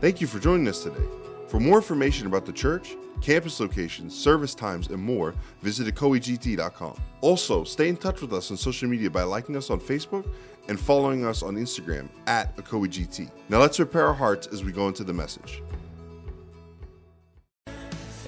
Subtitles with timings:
[0.00, 1.04] Thank you for joining us today.
[1.48, 6.96] For more information about the church, campus locations, service times, and more, visit ecoegt.com.
[7.20, 10.28] Also, stay in touch with us on social media by liking us on Facebook
[10.68, 13.30] and following us on Instagram at ecoegt.
[13.48, 15.62] Now let's prepare our hearts as we go into the message.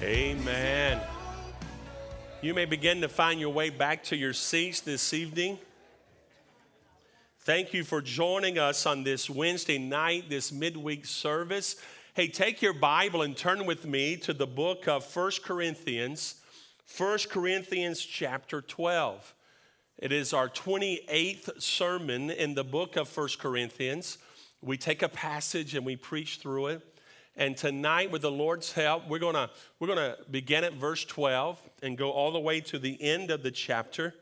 [0.01, 1.01] Amen.
[2.41, 5.57] You may begin to find your way back to your seats this evening.
[7.47, 11.77] Thank you for joining us on this Wednesday night, this midweek service.
[12.13, 16.41] Hey, take your Bible and turn with me to the book of First Corinthians,
[16.83, 19.33] First Corinthians chapter 12.
[19.97, 24.17] It is our 28th sermon in the book of First Corinthians.
[24.61, 26.81] We take a passage and we preach through it.
[27.37, 31.97] And tonight, with the Lord's help, we're gonna, we're gonna begin at verse 12 and
[31.97, 34.13] go all the way to the end of the chapter.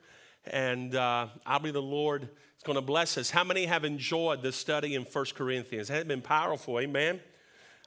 [0.46, 2.30] And uh, I believe the Lord
[2.66, 3.30] going to bless us.
[3.30, 5.88] How many have enjoyed the study in First Corinthians?
[5.88, 6.80] Has it been powerful?
[6.80, 7.22] Amen.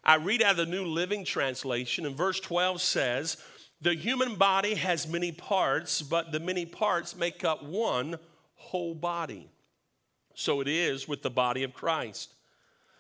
[0.05, 3.37] I read out of the New Living Translation, and verse 12 says,
[3.81, 8.19] The human body has many parts, but the many parts make up one
[8.55, 9.51] whole body.
[10.35, 12.33] So it is with the body of Christ.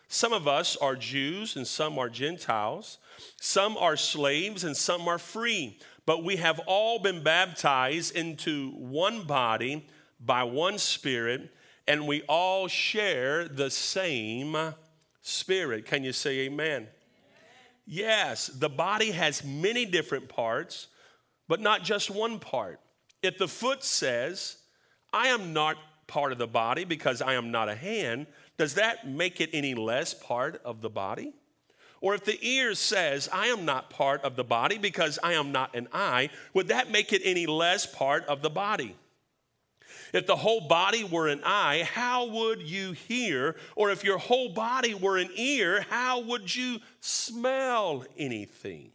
[0.09, 2.99] Some of us are Jews and some are Gentiles.
[3.41, 5.79] Some are slaves and some are free.
[6.07, 9.87] But we have all been baptized into one body
[10.19, 11.53] by one Spirit
[11.89, 14.57] and we all share the same
[15.23, 15.87] spirit.
[15.87, 16.87] Can you say amen?
[17.87, 20.89] Yes, the body has many different parts,
[21.49, 22.79] but not just one part.
[23.23, 24.59] If the foot says,
[25.15, 28.27] I am not part of the body because I am not a hand,
[28.59, 31.33] does that make it any less part of the body?
[32.03, 35.53] Or if the ear says, I am not part of the body because I am
[35.53, 38.95] not an eye, would that make it any less part of the body?
[40.13, 43.57] If the whole body were an eye, how would you hear?
[43.77, 48.91] Or if your whole body were an ear, how would you smell anything?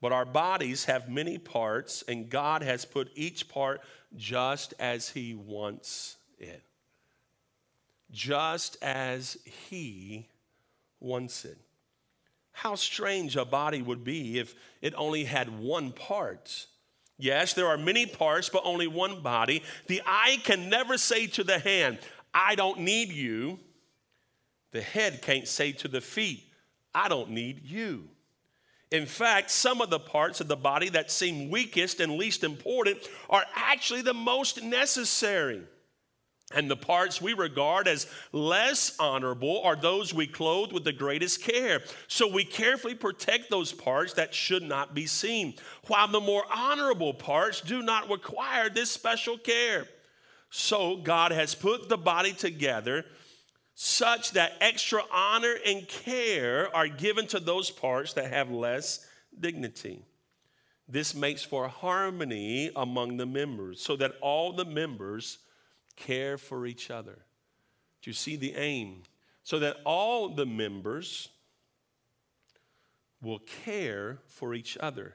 [0.00, 3.80] But our bodies have many parts, and God has put each part
[4.14, 6.62] just as He wants it.
[8.10, 10.28] Just as He
[11.00, 11.58] wants it.
[12.52, 16.66] How strange a body would be if it only had one part
[17.18, 19.62] Yes, there are many parts, but only one body.
[19.86, 21.98] The eye can never say to the hand,
[22.34, 23.58] I don't need you.
[24.72, 26.44] The head can't say to the feet,
[26.94, 28.08] I don't need you.
[28.90, 32.98] In fact, some of the parts of the body that seem weakest and least important
[33.28, 35.62] are actually the most necessary.
[36.54, 41.42] And the parts we regard as less honorable are those we clothe with the greatest
[41.42, 41.82] care.
[42.06, 45.54] So we carefully protect those parts that should not be seen,
[45.88, 49.86] while the more honorable parts do not require this special care.
[50.50, 53.04] So God has put the body together
[53.74, 59.04] such that extra honor and care are given to those parts that have less
[59.38, 60.00] dignity.
[60.88, 65.38] This makes for harmony among the members, so that all the members
[65.96, 67.18] care for each other.
[68.02, 69.02] Do you see the aim?
[69.42, 71.28] So that all the members
[73.22, 75.14] will care for each other.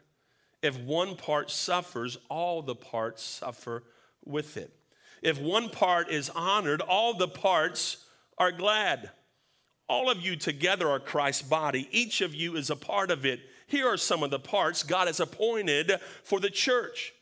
[0.61, 3.83] If one part suffers, all the parts suffer
[4.23, 4.73] with it.
[5.21, 8.05] If one part is honored, all the parts
[8.37, 9.11] are glad.
[9.87, 11.87] All of you together are Christ's body.
[11.91, 13.41] Each of you is a part of it.
[13.67, 17.13] Here are some of the parts God has appointed for the church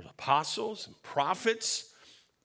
[0.00, 1.89] there's apostles and prophets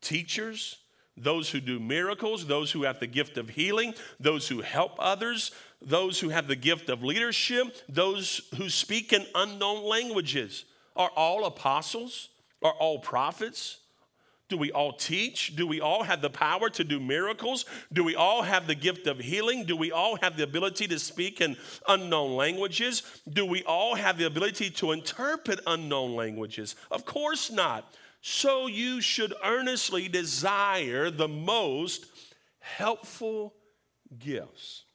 [0.05, 0.77] teachers,
[1.17, 5.51] those who do miracles, those who have the gift of healing, those who help others,
[5.81, 10.65] those who have the gift of leadership, those who speak in unknown languages.
[10.95, 12.29] Are all apostles?
[12.61, 13.79] Are all prophets?
[14.47, 15.55] Do we all teach?
[15.55, 17.65] Do we all have the power to do miracles?
[17.91, 19.65] Do we all have the gift of healing?
[19.65, 23.01] Do we all have the ability to speak in unknown languages?
[23.31, 26.75] Do we all have the ability to interpret unknown languages?
[26.91, 27.91] Of course not
[28.27, 32.07] so you should earnestly desire the most
[32.57, 33.53] helpful
[34.17, 34.85] gifts.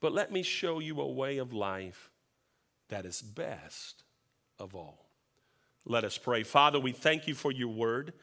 [0.00, 2.10] But let me show you a way of life
[2.88, 4.02] that is best
[4.58, 5.10] of all.
[5.84, 6.42] Let us pray.
[6.42, 8.14] Father, we thank you for your word.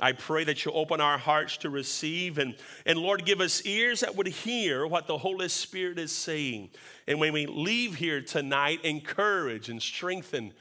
[0.00, 2.56] I pray that you open our hearts to receive and,
[2.86, 6.70] and Lord, give us ears that would hear what the Holy Spirit is saying.
[7.06, 10.54] And when we leave here tonight, encourage and strengthen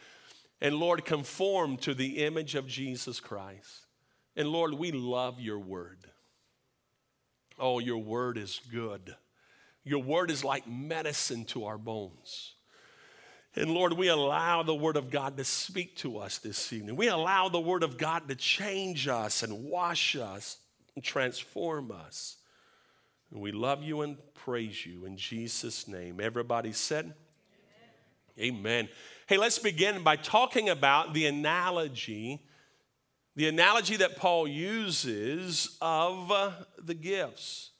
[0.61, 3.85] and Lord, conform to the image of Jesus Christ.
[4.35, 6.05] And Lord, we love your word.
[7.59, 9.15] Oh, your word is good.
[9.83, 12.55] Your word is like medicine to our bones.
[13.55, 16.97] And Lord, we allow the Word of God to speak to us this evening.
[16.97, 20.57] We allow the Word of God to change us and wash us
[20.95, 22.35] and transform us.
[23.31, 26.19] And We love you and praise you in Jesus' name.
[26.19, 27.13] Everybody said,
[28.37, 28.89] Amen.
[29.27, 32.41] Hey, let's begin by talking about the analogy,
[33.37, 36.51] the analogy that Paul uses of uh,
[36.83, 37.71] the gifts.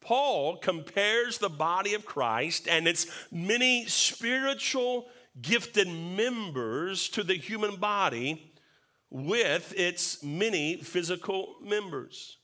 [0.00, 5.08] Paul compares the body of Christ and its many spiritual
[5.42, 8.52] gifted members to the human body
[9.10, 12.36] with its many physical members.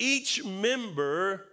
[0.00, 1.46] Each member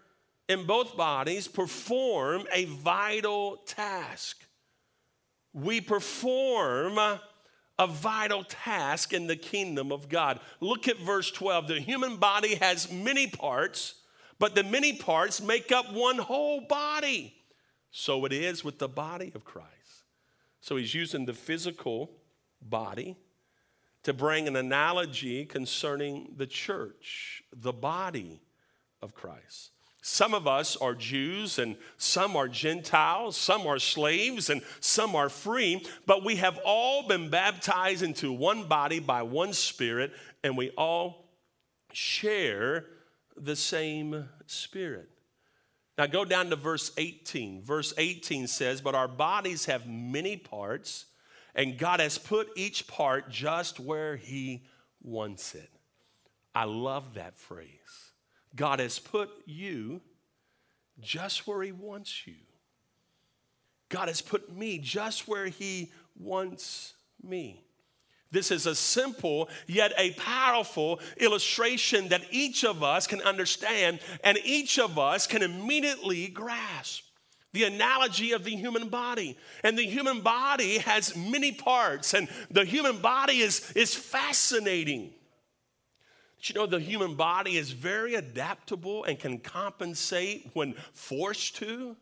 [0.50, 4.46] in both bodies perform a vital task.
[5.56, 7.00] We perform
[7.80, 10.42] a vital task in the kingdom of God.
[10.60, 11.69] Look at verse 12.
[11.69, 13.96] The human body has many parts,
[14.38, 17.34] but the many parts make up one whole body.
[17.90, 19.69] So it is with the body of Christ.
[20.60, 22.12] So he's using the physical
[22.62, 23.16] body
[24.04, 28.42] to bring an analogy concerning the church, the body
[29.01, 29.72] of Christ.
[30.07, 35.30] Some of us are Jews and some are Gentiles, some are slaves and some are
[35.30, 40.13] free, but we have all been baptized into one body by one spirit,
[40.44, 41.25] and we all
[41.92, 42.86] share
[43.36, 45.10] the same spirit.
[45.98, 47.63] Now go down to verse 18.
[47.63, 51.06] Verse 18 says, But our bodies have many parts
[51.56, 54.66] and God has put each part just where He
[55.01, 55.72] wants it.
[56.54, 58.05] I love that phrase.
[58.56, 60.02] God has put you
[61.00, 62.36] just where He wants you.
[63.90, 67.62] God has put me just where He wants me.
[68.31, 74.38] This is a simple yet a powerful illustration that each of us can understand and
[74.44, 77.06] each of us can immediately grasp
[77.56, 79.38] the analogy of the human body.
[79.63, 85.13] And the human body has many parts, and the human body is, is fascinating.
[86.47, 91.95] You know, the human body is very adaptable and can compensate when forced to,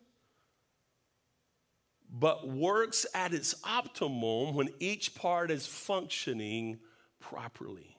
[2.11, 6.79] but works at its optimum when each part is functioning
[7.19, 7.97] properly.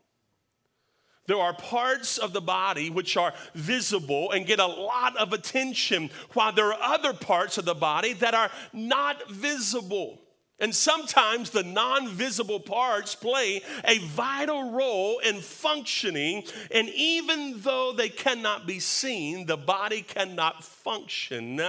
[1.27, 6.11] There are parts of the body which are visible and get a lot of attention,
[6.35, 10.21] while there are other parts of the body that are not visible.
[10.61, 16.45] And sometimes the non visible parts play a vital role in functioning.
[16.71, 21.61] And even though they cannot be seen, the body cannot function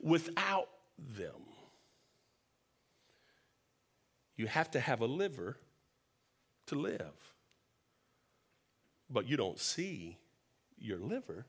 [0.00, 0.68] without
[1.16, 1.32] them.
[4.36, 5.56] You have to have a liver
[6.66, 7.24] to live
[9.10, 10.18] but you don't see
[10.78, 11.46] your liver.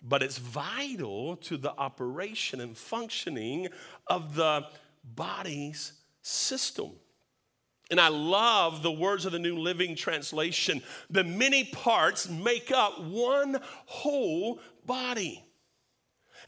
[0.00, 3.68] But it's vital to the operation and functioning
[4.06, 4.66] of the
[5.04, 5.92] body's
[6.22, 6.90] system.
[7.90, 10.82] And I love the words of the New Living Translation.
[11.10, 15.44] The many parts make up one whole body.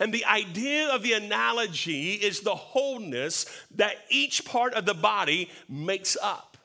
[0.00, 5.50] And the idea of the analogy is the wholeness that each part of the body
[5.68, 6.55] makes up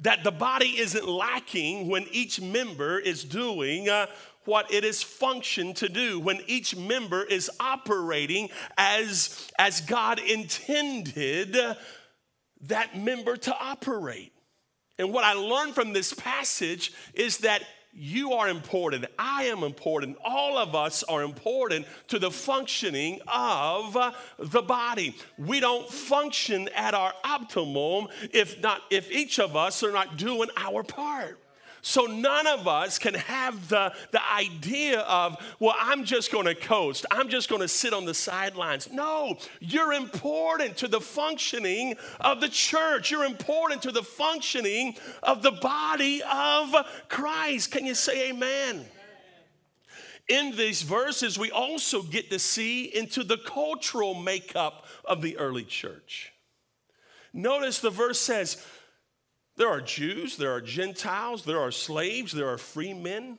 [0.00, 4.06] that the body isn't lacking when each member is doing uh,
[4.44, 11.56] what it is functioned to do, when each member is operating as, as God intended
[12.62, 14.32] that member to operate.
[14.98, 17.62] And what I learned from this passage is that
[17.98, 19.06] you are important.
[19.18, 20.16] I am important.
[20.24, 23.96] All of us are important to the functioning of
[24.38, 25.16] the body.
[25.36, 30.48] We don't function at our optimum if not if each of us are not doing
[30.56, 31.38] our part.
[31.82, 36.54] So none of us can have the, the idea of, well, I'm just going to
[36.54, 37.06] coast.
[37.10, 38.90] I'm just going to sit on the sidelines.
[38.92, 43.10] No, you're important to the functioning of the church.
[43.10, 46.74] You're important to the functioning of the body of
[47.08, 47.70] Christ.
[47.70, 48.84] Can you say amen?
[50.28, 55.64] In these verses, we also get to see into the cultural makeup of the early
[55.64, 56.32] church.
[57.32, 58.62] Notice the verse says,
[59.58, 63.38] there are Jews, there are Gentiles, there are slaves, there are free men.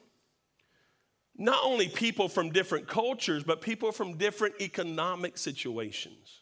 [1.37, 6.41] Not only people from different cultures, but people from different economic situations.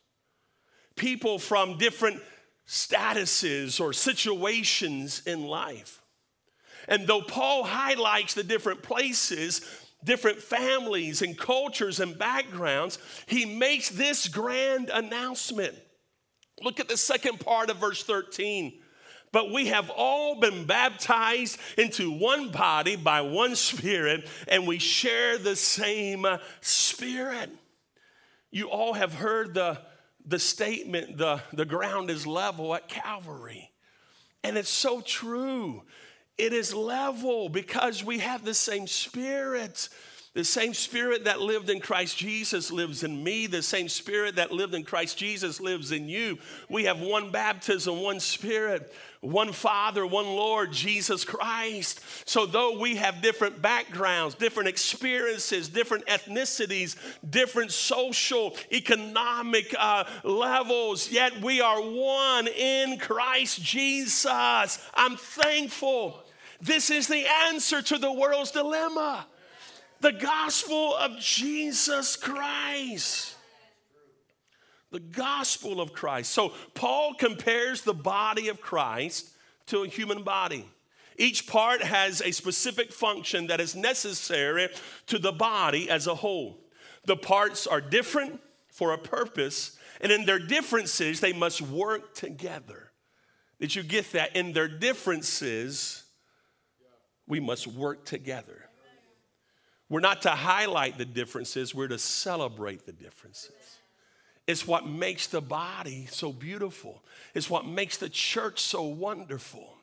[0.96, 2.22] People from different
[2.68, 6.02] statuses or situations in life.
[6.88, 9.62] And though Paul highlights the different places,
[10.04, 15.76] different families and cultures and backgrounds, he makes this grand announcement.
[16.64, 18.82] Look at the second part of verse 13
[19.38, 25.38] but we have all been baptized into one body by one spirit, and we share
[25.38, 26.26] the same
[26.60, 27.52] spirit.
[28.50, 29.78] You all have heard the,
[30.26, 33.70] the statement, the, the ground is level at Calvary.
[34.44, 35.84] And it's so true.
[36.40, 39.88] It is level because we have the same spirit.
[40.34, 43.48] The same spirit that lived in Christ Jesus lives in me.
[43.48, 46.38] The same spirit that lived in Christ Jesus lives in you.
[46.70, 52.02] We have one baptism, one spirit, one Father, one Lord, Jesus Christ.
[52.26, 61.12] So, though we have different backgrounds, different experiences, different ethnicities, different social, economic uh, levels,
[61.12, 64.28] yet we are one in Christ Jesus.
[64.94, 66.24] I'm thankful.
[66.62, 69.26] This is the answer to the world's dilemma
[70.00, 73.36] the gospel of Jesus Christ.
[74.92, 76.32] The gospel of Christ.
[76.32, 79.30] So, Paul compares the body of Christ
[79.68, 80.66] to a human body.
[81.18, 84.70] Each part has a specific function that is necessary
[85.08, 86.58] to the body as a whole.
[87.06, 88.40] The parts are different
[88.70, 92.92] for a purpose, and in their differences, they must work together.
[93.60, 94.36] Did you get that?
[94.36, 96.04] In their differences,
[97.28, 98.67] we must work together.
[99.90, 103.52] We're not to highlight the differences, we're to celebrate the differences.
[104.46, 107.04] It's what makes the body so beautiful,
[107.34, 109.74] it's what makes the church so wonderful.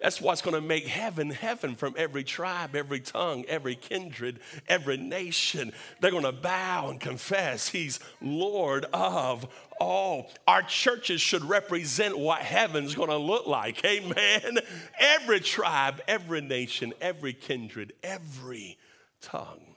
[0.00, 4.96] That's what's going to make heaven heaven from every tribe, every tongue, every kindred, every
[4.96, 5.72] nation.
[6.00, 9.46] They're going to bow and confess He's Lord of
[9.78, 10.30] all.
[10.48, 13.84] Our churches should represent what heaven's going to look like.
[13.84, 14.60] Amen.
[14.98, 18.78] Every tribe, every nation, every kindred, every
[19.20, 19.70] tongue.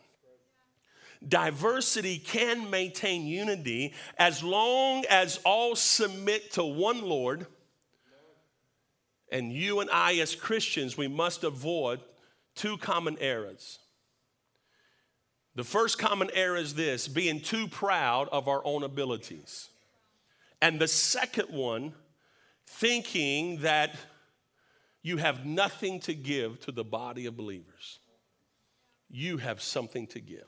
[1.27, 7.47] Diversity can maintain unity as long as all submit to one Lord.
[9.31, 12.01] And you and I, as Christians, we must avoid
[12.55, 13.79] two common errors.
[15.55, 19.69] The first common error is this being too proud of our own abilities.
[20.61, 21.93] And the second one,
[22.65, 23.95] thinking that
[25.03, 27.99] you have nothing to give to the body of believers
[29.13, 30.47] you have something to give.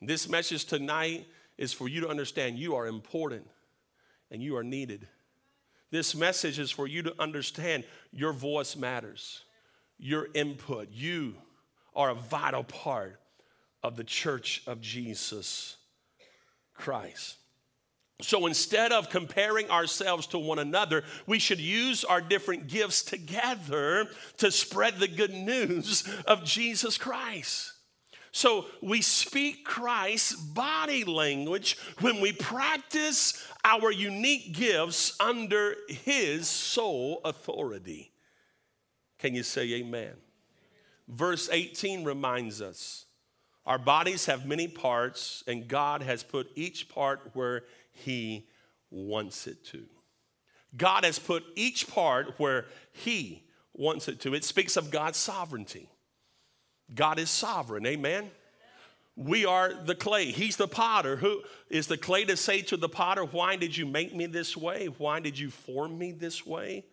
[0.00, 1.26] This message tonight
[1.56, 3.48] is for you to understand you are important
[4.32, 5.06] and you are needed.
[5.92, 9.42] This message is for you to understand your voice matters,
[9.96, 10.88] your input.
[10.90, 11.36] You
[11.94, 13.20] are a vital part
[13.82, 15.76] of the church of Jesus
[16.74, 17.36] Christ.
[18.22, 24.08] So instead of comparing ourselves to one another, we should use our different gifts together
[24.38, 27.72] to spread the good news of Jesus Christ.
[28.30, 37.20] So we speak Christ's body language when we practice our unique gifts under his sole
[37.24, 38.12] authority.
[39.18, 40.14] Can you say amen?
[41.08, 43.04] Verse 18 reminds us
[43.64, 47.62] our bodies have many parts, and God has put each part where
[47.92, 48.46] he
[48.90, 49.84] wants it to.
[50.76, 53.42] God has put each part where He
[53.74, 54.34] wants it to.
[54.34, 55.88] It speaks of God's sovereignty.
[56.94, 58.30] God is sovereign, amen?
[59.14, 60.26] We are the clay.
[60.26, 61.16] He's the potter.
[61.16, 64.56] Who is the clay to say to the potter, Why did you make me this
[64.56, 64.86] way?
[64.86, 66.84] Why did you form me this way?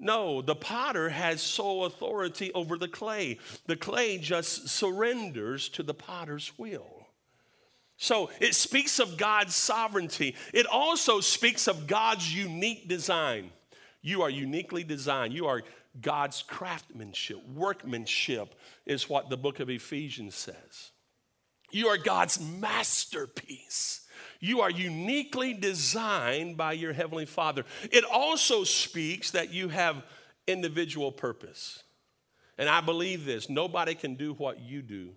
[0.00, 3.38] No, the potter has sole authority over the clay.
[3.66, 6.93] The clay just surrenders to the potter's will.
[7.96, 10.34] So it speaks of God's sovereignty.
[10.52, 13.50] It also speaks of God's unique design.
[14.02, 15.32] You are uniquely designed.
[15.32, 15.62] You are
[16.00, 20.90] God's craftsmanship, workmanship, is what the book of Ephesians says.
[21.70, 24.06] You are God's masterpiece.
[24.40, 27.64] You are uniquely designed by your Heavenly Father.
[27.90, 30.02] It also speaks that you have
[30.46, 31.82] individual purpose.
[32.58, 35.10] And I believe this nobody can do what you do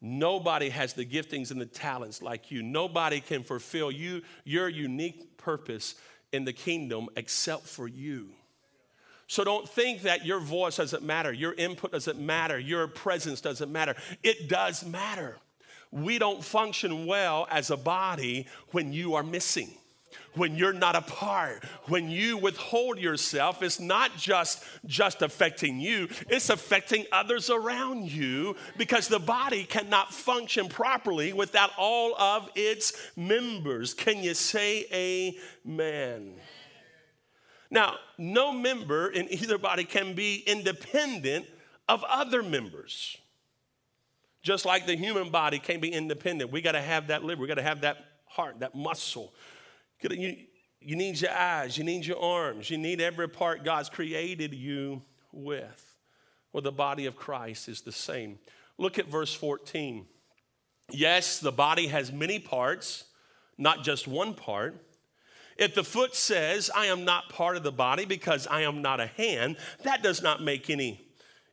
[0.00, 2.62] Nobody has the giftings and the talents like you.
[2.62, 5.94] Nobody can fulfill you your unique purpose
[6.32, 8.30] in the kingdom except for you.
[9.26, 13.70] So don't think that your voice doesn't matter, your input doesn't matter, your presence doesn't
[13.70, 13.94] matter.
[14.22, 15.36] It does matter.
[15.92, 19.70] We don't function well as a body when you are missing
[20.34, 26.08] when you're not a part, when you withhold yourself, it's not just just affecting you,
[26.28, 33.10] it's affecting others around you because the body cannot function properly without all of its
[33.16, 33.94] members.
[33.94, 34.86] Can you say
[35.66, 36.34] amen?
[37.70, 41.46] Now, no member in either body can be independent
[41.88, 43.16] of other members.
[44.42, 47.48] Just like the human body can't be independent, we got to have that liver, we
[47.48, 49.32] got to have that heart, that muscle.
[50.02, 50.36] You,
[50.80, 55.02] you need your eyes, you need your arms, you need every part God's created you
[55.32, 55.94] with.
[56.52, 58.38] Well, the body of Christ is the same.
[58.78, 60.06] Look at verse 14.
[60.90, 63.04] Yes, the body has many parts,
[63.58, 64.74] not just one part.
[65.56, 68.98] If the foot says, I am not part of the body because I am not
[68.98, 71.00] a hand, that does not make any,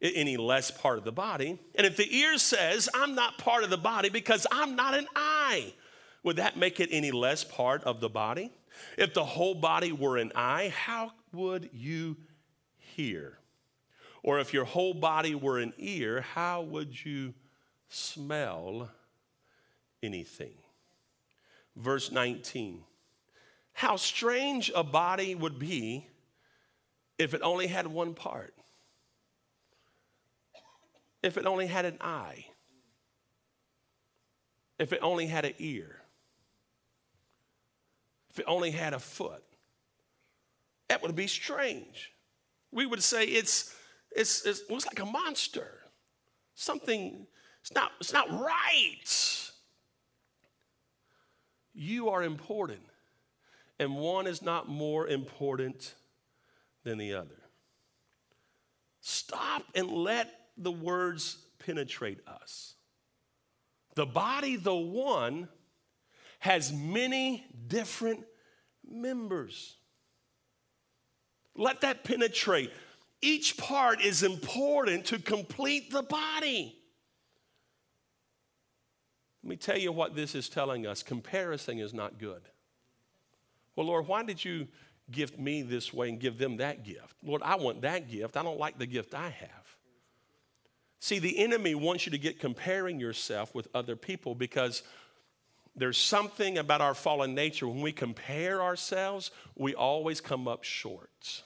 [0.01, 1.59] any less part of the body.
[1.75, 5.07] And if the ear says, I'm not part of the body because I'm not an
[5.15, 5.73] eye,
[6.23, 8.51] would that make it any less part of the body?
[8.97, 12.17] If the whole body were an eye, how would you
[12.77, 13.39] hear?
[14.23, 17.33] Or if your whole body were an ear, how would you
[17.89, 18.91] smell
[20.03, 20.55] anything?
[21.75, 22.83] Verse 19.
[23.73, 26.07] How strange a body would be
[27.17, 28.53] if it only had one part
[31.23, 32.45] if it only had an eye,
[34.79, 36.01] if it only had an ear,
[38.37, 39.43] if it only had a foot.
[40.89, 42.11] That would be strange.
[42.71, 43.75] We would say it's,
[44.11, 45.79] it's, it's, it looks like a monster.
[46.53, 47.25] Something,
[47.61, 49.49] it's not, it's not right.
[51.73, 52.81] You are important,
[53.79, 55.95] and one is not more important
[56.83, 57.41] than the other.
[59.01, 62.75] Stop and let the words penetrate us.
[63.95, 65.49] The body, the one,
[66.39, 68.23] has many different
[68.89, 69.75] members.
[71.55, 72.71] Let that penetrate.
[73.21, 76.77] Each part is important to complete the body.
[79.43, 82.41] Let me tell you what this is telling us comparison is not good.
[83.75, 84.67] Well, Lord, why did you
[85.09, 87.15] gift me this way and give them that gift?
[87.23, 88.37] Lord, I want that gift.
[88.37, 89.77] I don't like the gift I have.
[90.99, 94.83] See, the enemy wants you to get comparing yourself with other people because
[95.77, 97.67] there's something about our fallen nature.
[97.67, 101.43] When we compare ourselves, we always come up short.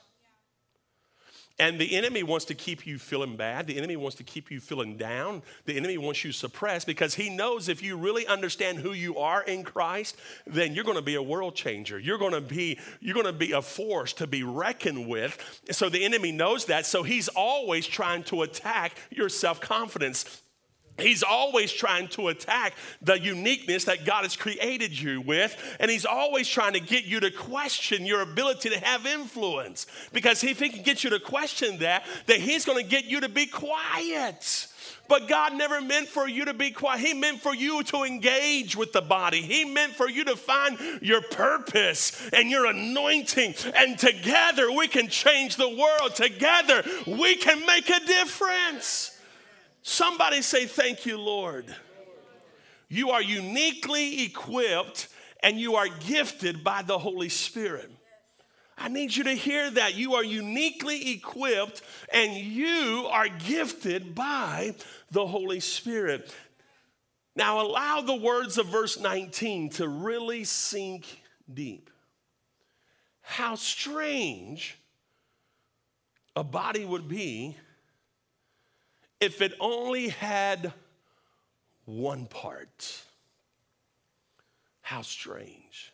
[1.59, 3.67] And the enemy wants to keep you feeling bad.
[3.67, 5.43] The enemy wants to keep you feeling down.
[5.65, 9.43] The enemy wants you suppressed because he knows if you really understand who you are
[9.43, 11.99] in Christ, then you're going to be a world changer.
[11.99, 15.37] You're going to be you're going to be a force to be reckoned with.
[15.69, 16.87] So the enemy knows that.
[16.87, 20.41] So he's always trying to attack your self-confidence.
[20.99, 25.55] He's always trying to attack the uniqueness that God has created you with.
[25.79, 29.87] And he's always trying to get you to question your ability to have influence.
[30.13, 33.21] Because if he can get you to question that, then he's going to get you
[33.21, 34.67] to be quiet.
[35.07, 37.01] But God never meant for you to be quiet.
[37.01, 39.41] He meant for you to engage with the body.
[39.41, 43.55] He meant for you to find your purpose and your anointing.
[43.75, 46.15] And together we can change the world.
[46.15, 49.17] Together we can make a difference.
[49.81, 51.65] Somebody say, Thank you, Lord.
[52.87, 55.07] You are uniquely equipped
[55.41, 57.89] and you are gifted by the Holy Spirit.
[58.77, 59.95] I need you to hear that.
[59.95, 64.75] You are uniquely equipped and you are gifted by
[65.11, 66.33] the Holy Spirit.
[67.35, 71.89] Now, allow the words of verse 19 to really sink deep.
[73.21, 74.77] How strange
[76.35, 77.55] a body would be
[79.21, 80.73] if it only had
[81.85, 83.03] one part.
[84.81, 85.93] How strange.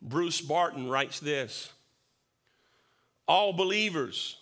[0.00, 1.72] Bruce Barton writes this
[3.26, 4.36] All believers,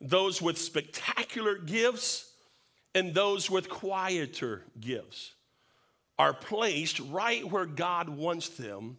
[0.00, 2.32] those with spectacular gifts
[2.94, 5.34] and those with quieter gifts,
[6.18, 8.96] are placed right where God wants them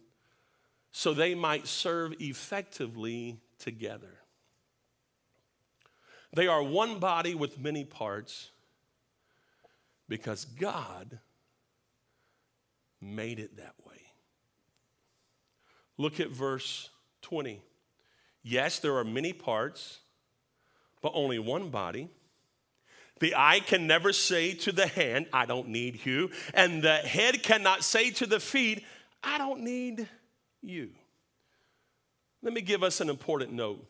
[0.92, 4.19] so they might serve effectively together.
[6.32, 8.50] They are one body with many parts
[10.08, 11.18] because God
[13.00, 13.96] made it that way.
[15.98, 16.90] Look at verse
[17.22, 17.60] 20.
[18.42, 19.98] Yes, there are many parts,
[21.02, 22.08] but only one body.
[23.18, 26.30] The eye can never say to the hand, I don't need you.
[26.54, 28.82] And the head cannot say to the feet,
[29.22, 30.08] I don't need
[30.62, 30.90] you.
[32.42, 33.86] Let me give us an important note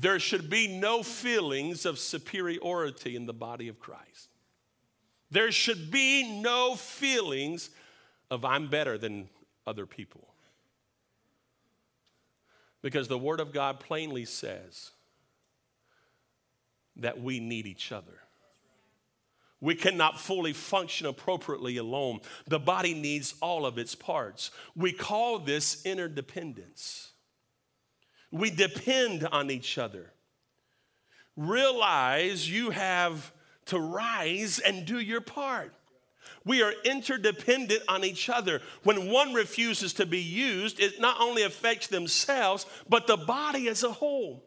[0.00, 4.28] there should be no feelings of superiority in the body of Christ.
[5.30, 7.70] There should be no feelings
[8.30, 9.28] of I'm better than
[9.66, 10.28] other people.
[12.80, 14.92] Because the Word of God plainly says
[16.96, 18.20] that we need each other.
[19.60, 22.20] We cannot fully function appropriately alone.
[22.46, 24.52] The body needs all of its parts.
[24.76, 27.10] We call this interdependence.
[28.30, 30.12] We depend on each other.
[31.36, 33.32] Realize you have
[33.66, 35.72] to rise and do your part.
[36.44, 38.60] We are interdependent on each other.
[38.82, 43.82] When one refuses to be used, it not only affects themselves, but the body as
[43.82, 44.44] a whole.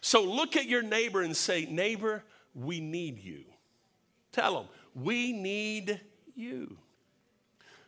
[0.00, 3.44] So look at your neighbor and say, Neighbor, we need you.
[4.32, 6.00] Tell them, we need
[6.34, 6.76] you.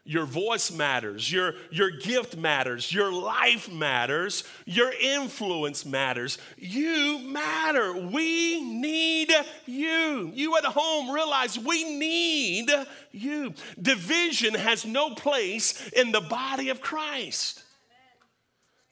[0.05, 1.31] Your voice matters.
[1.31, 2.93] Your, your gift matters.
[2.93, 4.43] Your life matters.
[4.65, 6.39] Your influence matters.
[6.57, 7.97] You matter.
[7.97, 9.31] We need
[9.65, 10.33] you.
[10.35, 12.69] You at home realize we need
[13.13, 13.55] you.
[13.81, 17.63] Division has no place in the body of Christ.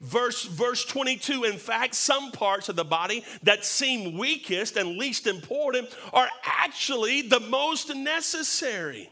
[0.00, 5.26] Verse, verse 22 in fact some parts of the body that seem weakest and least
[5.26, 9.10] important are actually the most necessary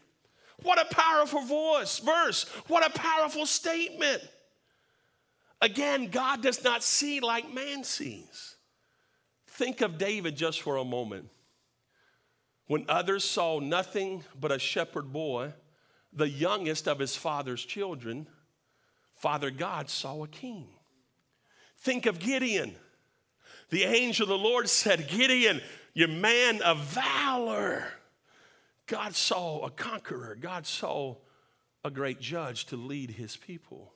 [0.63, 2.45] what a powerful voice, verse.
[2.67, 4.23] What a powerful statement.
[5.61, 8.57] Again, God does not see like man sees.
[9.47, 11.29] Think of David just for a moment.
[12.67, 15.55] When others saw nothing but a shepherd boy,
[16.13, 18.27] the youngest of his father's children,
[19.17, 20.69] Father God saw a king.
[21.79, 22.75] Think of Gideon.
[23.71, 25.61] The angel of the Lord said, Gideon,
[25.95, 27.85] you man of valor.
[28.89, 31.17] God saw a conqueror, God saw
[31.85, 33.93] a great judge to lead his people.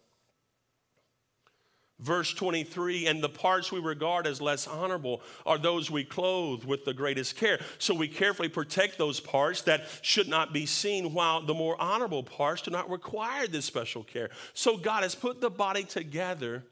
[1.98, 6.84] Verse 23 and the parts we regard as less honorable are those we clothe with
[6.84, 7.60] the greatest care.
[7.78, 12.24] So we carefully protect those parts that should not be seen, while the more honorable
[12.24, 14.30] parts do not require this special care.
[14.52, 16.64] So God has put the body together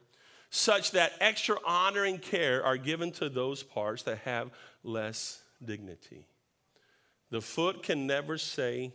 [0.50, 4.50] such that extra honor and care are given to those parts that have
[4.82, 6.26] less dignity.
[7.30, 8.92] The foot can never say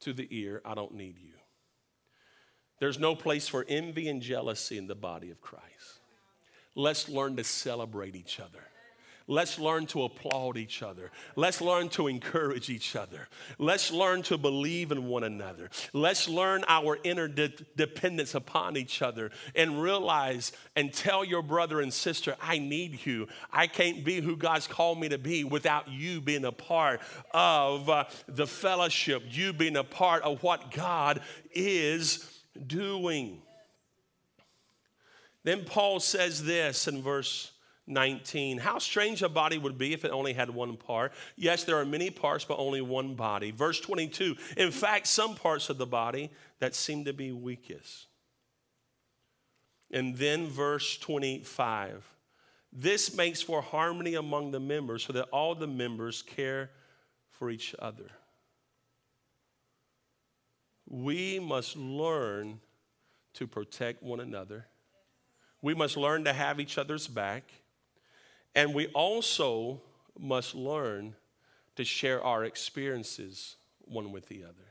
[0.00, 1.34] to the ear, I don't need you.
[2.80, 6.00] There's no place for envy and jealousy in the body of Christ.
[6.74, 8.62] Let's learn to celebrate each other.
[9.30, 11.10] Let's learn to applaud each other.
[11.36, 13.28] Let's learn to encourage each other.
[13.58, 15.68] Let's learn to believe in one another.
[15.92, 22.36] Let's learn our interdependence upon each other and realize and tell your brother and sister,
[22.40, 23.28] I need you.
[23.52, 27.90] I can't be who God's called me to be without you being a part of
[27.90, 31.20] uh, the fellowship, you being a part of what God
[31.52, 32.26] is
[32.66, 33.42] doing.
[35.44, 37.52] Then Paul says this in verse
[37.88, 38.58] 19.
[38.58, 41.12] How strange a body would be if it only had one part.
[41.36, 43.50] Yes, there are many parts, but only one body.
[43.50, 48.06] Verse 22 In fact, some parts of the body that seem to be weakest.
[49.90, 52.04] And then verse 25
[52.72, 56.70] This makes for harmony among the members so that all the members care
[57.30, 58.10] for each other.
[60.86, 62.60] We must learn
[63.34, 64.66] to protect one another.
[65.60, 67.44] We must learn to have each other's back.
[68.58, 69.80] And we also
[70.18, 71.14] must learn
[71.76, 74.66] to share our experiences one with the other.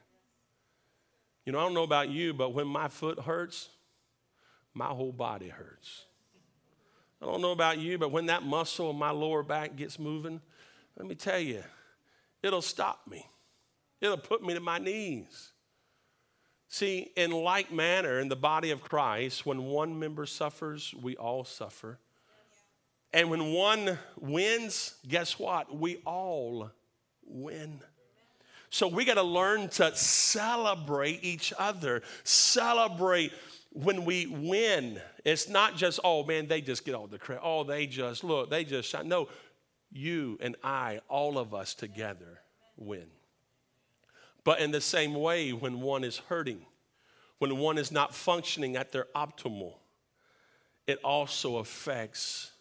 [1.46, 3.70] You know, I don't know about you, but when my foot hurts,
[4.74, 6.04] my whole body hurts.
[7.22, 10.42] I don't know about you, but when that muscle in my lower back gets moving,
[10.98, 11.64] let me tell you,
[12.44, 13.26] it'll stop me.
[14.02, 15.54] It'll put me to my knees.
[16.68, 21.46] See, in like manner, in the body of Christ, when one member suffers, we all
[21.46, 22.00] suffer.
[23.14, 25.76] And when one wins, guess what?
[25.76, 26.72] We all
[27.26, 27.80] win.
[28.70, 33.32] So we got to learn to celebrate each other, celebrate
[33.72, 35.00] when we win.
[35.24, 37.42] It's not just, oh man, they just get all the credit.
[37.44, 39.08] Oh, they just, look, they just shine.
[39.08, 39.30] No,
[39.92, 42.42] you and I, all of us together
[42.76, 43.08] win.
[44.44, 46.66] But in the same way, when one is hurting,
[47.40, 49.74] when one is not functioning at their optimal,
[50.88, 52.52] it also affects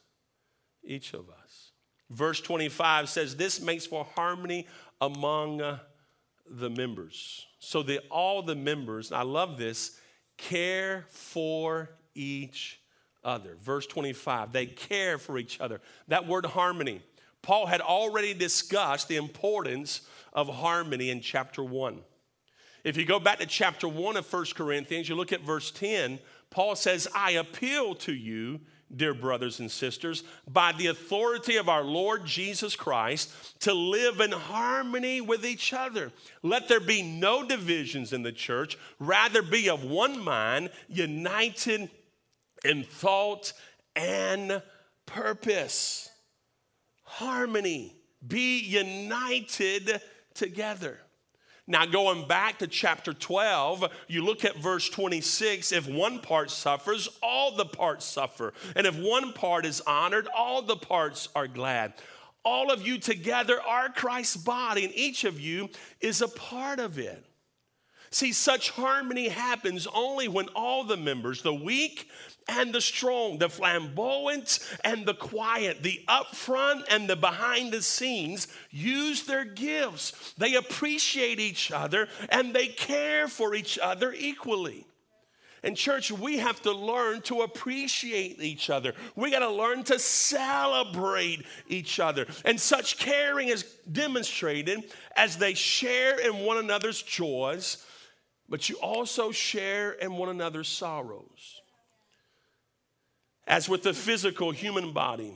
[0.86, 1.72] each of us.
[2.10, 4.66] Verse 25 says, This makes for harmony
[5.00, 5.58] among
[6.48, 7.46] the members.
[7.58, 9.98] So that all the members, I love this,
[10.36, 12.80] care for each
[13.24, 13.56] other.
[13.60, 15.80] Verse 25, they care for each other.
[16.08, 17.02] That word harmony,
[17.42, 22.00] Paul had already discussed the importance of harmony in chapter 1.
[22.84, 26.20] If you go back to chapter 1 of 1 Corinthians, you look at verse 10,
[26.50, 28.60] Paul says, I appeal to you
[28.94, 34.32] dear brothers and sisters, by the authority of our Lord Jesus Christ, to live in
[34.32, 36.12] harmony with each other.
[36.42, 41.90] Let there be no divisions in the church, rather, be of one mind, united
[42.64, 43.52] in thought
[43.94, 44.62] and
[45.04, 46.10] purpose.
[47.02, 47.96] Harmony,
[48.26, 50.00] be united
[50.34, 51.00] together.
[51.68, 57.08] Now, going back to chapter 12, you look at verse 26 if one part suffers,
[57.22, 58.54] all the parts suffer.
[58.76, 61.94] And if one part is honored, all the parts are glad.
[62.44, 65.68] All of you together are Christ's body, and each of you
[66.00, 67.24] is a part of it.
[68.10, 72.08] See, such harmony happens only when all the members, the weak
[72.48, 78.48] and the strong, the flamboyant and the quiet, the upfront and the behind the scenes,
[78.70, 80.34] use their gifts.
[80.38, 84.86] They appreciate each other and they care for each other equally.
[85.66, 88.94] In church, we have to learn to appreciate each other.
[89.16, 92.26] We got to learn to celebrate each other.
[92.44, 94.84] And such caring is demonstrated
[95.16, 97.84] as they share in one another's joys,
[98.48, 101.60] but you also share in one another's sorrows.
[103.46, 105.34] As with the physical human body,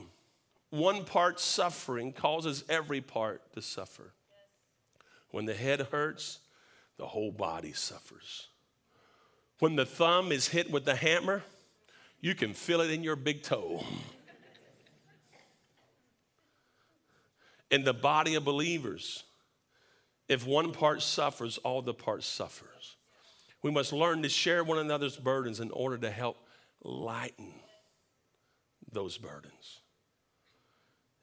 [0.69, 4.13] one part suffering causes every part to suffer.
[5.31, 6.39] When the head hurts,
[6.97, 8.47] the whole body suffers.
[9.59, 11.43] When the thumb is hit with the hammer,
[12.19, 13.83] you can feel it in your big toe.
[17.71, 19.23] in the body of believers,
[20.27, 22.97] if one part suffers, all the parts suffers.
[23.61, 26.37] We must learn to share one another's burdens in order to help
[26.83, 27.53] lighten
[28.91, 29.81] those burdens.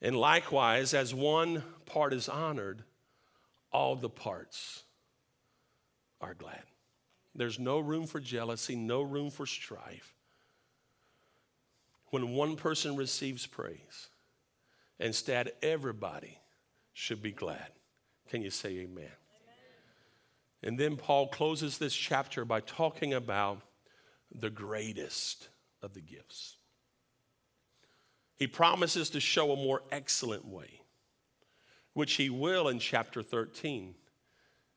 [0.00, 2.84] And likewise, as one part is honored,
[3.72, 4.84] all the parts
[6.20, 6.62] are glad.
[7.34, 10.14] There's no room for jealousy, no room for strife.
[12.10, 14.08] When one person receives praise,
[14.98, 16.38] instead, everybody
[16.92, 17.68] should be glad.
[18.28, 19.10] Can you say amen?
[20.62, 23.62] And then Paul closes this chapter by talking about
[24.34, 25.48] the greatest
[25.82, 26.56] of the gifts.
[28.36, 30.82] He promises to show a more excellent way,
[31.92, 33.94] which he will in chapter 13,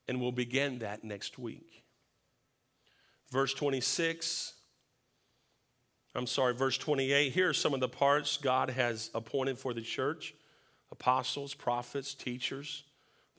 [0.07, 1.83] and we'll begin that next week.
[3.29, 4.53] Verse 26,
[6.13, 7.31] I'm sorry, verse 28.
[7.31, 10.35] Here are some of the parts God has appointed for the church
[10.91, 12.83] apostles, prophets, teachers,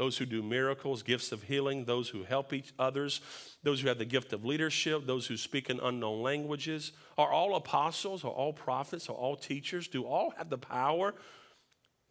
[0.03, 3.21] those who do miracles, gifts of healing, those who help each others,
[3.63, 6.91] those who have the gift of leadership, those who speak in unknown languages.
[7.17, 9.87] Are all apostles, are all prophets, are all teachers?
[9.87, 11.15] Do all have the power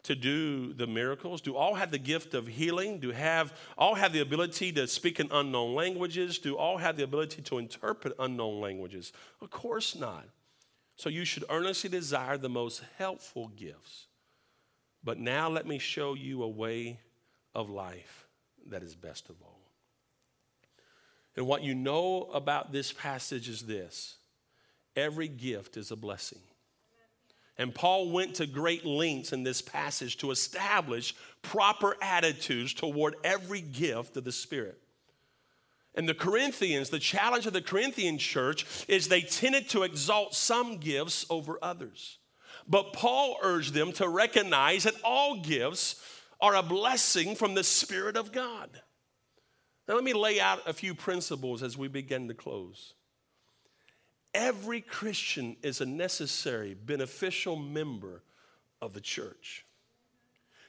[0.03, 1.41] to do the miracles?
[1.41, 2.99] Do all have the gift of healing?
[2.99, 6.39] Do have all have the ability to speak in unknown languages?
[6.39, 9.11] Do all have the ability to interpret unknown languages?
[9.41, 10.23] Of course not.
[10.95, 14.07] So you should earnestly desire the most helpful gifts.
[15.03, 17.01] But now let me show you a way
[17.53, 18.27] of life
[18.67, 19.59] that is best of all.
[21.35, 24.17] And what you know about this passage is this
[24.95, 26.41] every gift is a blessing.
[27.57, 33.61] And Paul went to great lengths in this passage to establish proper attitudes toward every
[33.61, 34.79] gift of the Spirit.
[35.93, 40.77] And the Corinthians, the challenge of the Corinthian church is they tended to exalt some
[40.77, 42.17] gifts over others.
[42.67, 46.01] But Paul urged them to recognize that all gifts
[46.41, 48.69] are a blessing from the Spirit of God.
[49.87, 52.93] Now, let me lay out a few principles as we begin to close.
[54.33, 58.23] Every Christian is a necessary, beneficial member
[58.81, 59.65] of the church.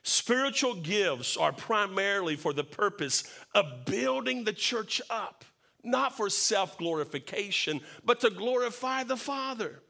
[0.02, 3.22] Spiritual gifts are primarily for the purpose
[3.54, 5.44] of building the church up,
[5.84, 9.80] not for self glorification, but to glorify the Father.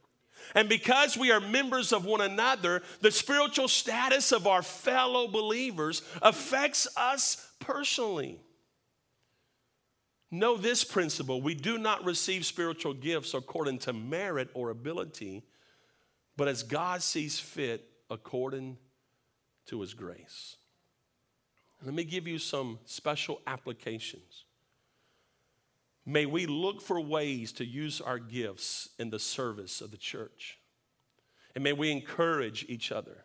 [0.55, 6.03] And because we are members of one another, the spiritual status of our fellow believers
[6.21, 8.41] affects us personally.
[10.31, 15.43] Know this principle we do not receive spiritual gifts according to merit or ability,
[16.37, 18.79] but as God sees fit according
[19.67, 20.57] to his grace.
[21.85, 24.45] Let me give you some special applications.
[26.05, 30.59] May we look for ways to use our gifts in the service of the church.
[31.55, 33.25] And may we encourage each other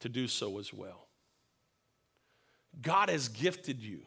[0.00, 1.08] to do so as well.
[2.80, 4.00] God has gifted you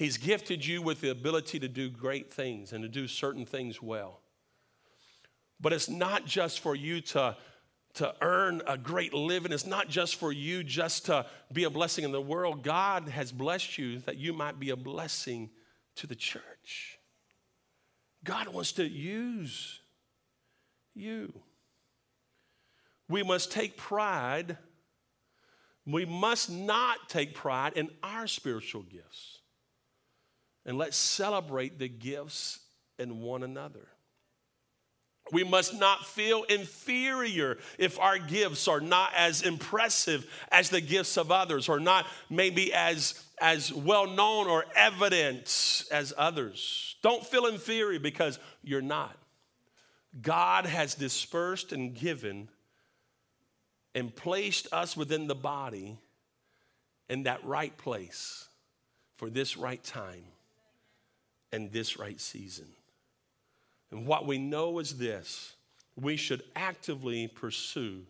[0.00, 3.82] He's gifted you with the ability to do great things and to do certain things
[3.82, 4.20] well.
[5.60, 7.36] But it's not just for you to,
[7.96, 9.52] to earn a great living.
[9.52, 12.62] It's not just for you just to be a blessing in the world.
[12.62, 15.50] God has blessed you that you might be a blessing
[15.96, 16.98] to the church.
[18.24, 19.80] God wants to use
[20.94, 21.32] you.
[23.08, 24.56] We must take pride.
[25.86, 29.40] We must not take pride in our spiritual gifts
[30.64, 32.60] and let's celebrate the gifts
[32.98, 33.88] in one another.
[35.32, 41.16] We must not feel inferior if our gifts are not as impressive as the gifts
[41.16, 46.96] of others, or not maybe as, as well known or evident as others.
[47.02, 49.16] Don't feel inferior because you're not.
[50.20, 52.48] God has dispersed and given
[53.94, 55.98] and placed us within the body
[57.08, 58.48] in that right place
[59.16, 60.24] for this right time
[61.52, 62.66] and this right season.
[63.90, 65.54] And what we know is this
[65.96, 68.06] we should actively pursue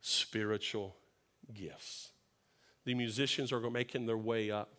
[0.00, 0.94] spiritual
[1.52, 2.10] gifts.
[2.84, 4.70] The musicians are making their way up.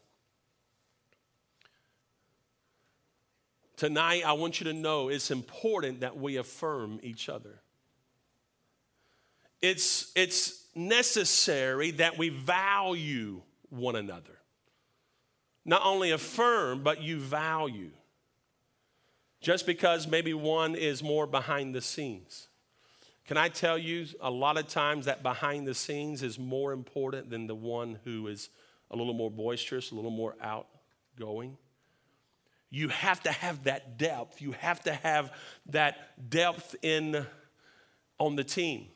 [3.76, 7.62] Tonight, I want you to know it's important that we affirm each other.
[9.62, 14.38] It's, it's necessary that we value one another.
[15.65, 17.92] Not only affirm, but you value.
[19.41, 22.47] Just because maybe one is more behind the scenes.
[23.25, 27.30] Can I tell you, a lot of times that behind the scenes is more important
[27.30, 28.49] than the one who is
[28.91, 31.58] a little more boisterous, a little more outgoing?
[32.71, 34.41] You have to have that depth.
[34.41, 35.32] You have to have
[35.67, 37.25] that depth in
[38.17, 38.88] on the team.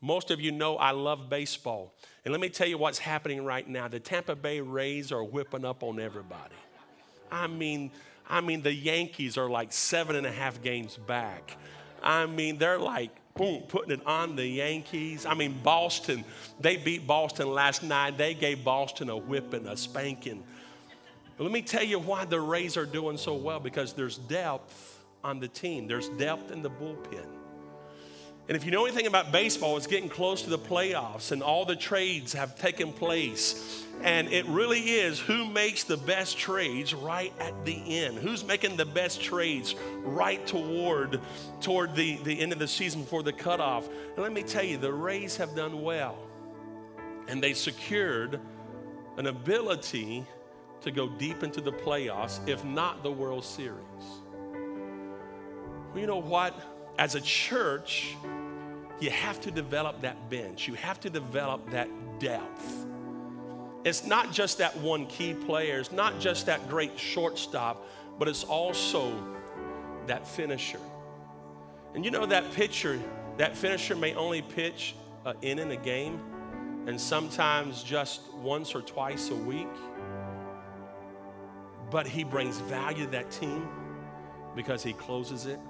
[0.00, 1.94] Most of you know I love baseball.
[2.24, 3.88] And let me tell you what's happening right now.
[3.88, 6.54] The Tampa Bay Rays are whipping up on everybody.
[7.30, 7.90] I mean,
[8.32, 11.58] I mean, the Yankees are like seven and a half games back.
[12.02, 15.26] I mean, they're like, boom, putting it on the Yankees.
[15.26, 16.24] I mean, Boston,
[16.58, 18.16] they beat Boston last night.
[18.16, 20.42] They gave Boston a whipping, a spanking.
[21.36, 25.04] But let me tell you why the Rays are doing so well because there's depth
[25.22, 27.41] on the team, there's depth in the bullpen.
[28.48, 31.64] And if you know anything about baseball, it's getting close to the playoffs and all
[31.64, 33.84] the trades have taken place.
[34.02, 38.18] And it really is who makes the best trades right at the end.
[38.18, 41.20] Who's making the best trades right toward,
[41.60, 43.88] toward the, the end of the season before the cutoff.
[43.88, 46.18] And let me tell you, the Rays have done well.
[47.28, 48.40] And they secured
[49.18, 50.26] an ability
[50.80, 53.78] to go deep into the playoffs, if not the World Series.
[55.92, 56.71] Well, you know what?
[56.98, 58.16] As a church,
[59.00, 62.86] you have to develop that bench, you have to develop that depth.
[63.84, 67.84] It's not just that one key player, it's not just that great shortstop,
[68.18, 69.12] but it's also
[70.06, 70.78] that finisher.
[71.94, 73.00] And you know that pitcher,
[73.38, 76.20] that finisher may only pitch an inning a game,
[76.86, 79.68] and sometimes just once or twice a week
[81.92, 83.68] but he brings value to that team
[84.56, 85.60] because he closes it.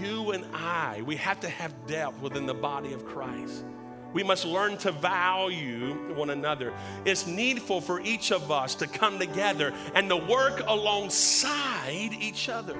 [0.00, 3.64] You and I, we have to have depth within the body of Christ.
[4.12, 6.72] We must learn to value one another.
[7.04, 12.76] It's needful for each of us to come together and to work alongside each other.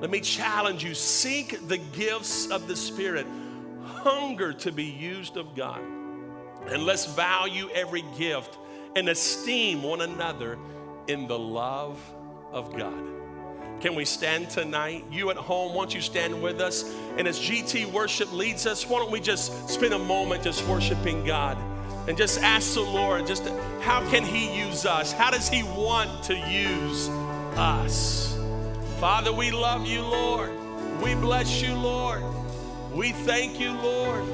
[0.00, 3.26] Let me challenge you seek the gifts of the Spirit,
[3.84, 5.80] hunger to be used of God.
[5.80, 8.58] And let's value every gift
[8.94, 10.58] and esteem one another
[11.08, 11.98] in the love
[12.52, 13.11] of God.
[13.82, 15.04] Can we stand tonight?
[15.10, 16.94] You at home, won't you stand with us?
[17.18, 21.24] And as GT worship leads us, why don't we just spend a moment just worshiping
[21.24, 21.58] God
[22.06, 23.48] and just ask the Lord, just
[23.80, 25.10] how can He use us?
[25.10, 27.08] How does He want to use
[27.56, 28.38] us?
[29.00, 30.52] Father, we love you, Lord.
[31.02, 32.22] We bless you, Lord.
[32.94, 34.24] We thank you, Lord.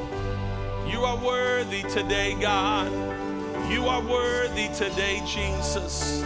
[0.87, 2.92] You are worthy today, God.
[3.72, 6.22] You are worthy today, Jesus.